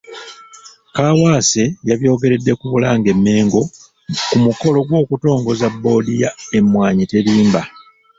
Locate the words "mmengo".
3.17-3.61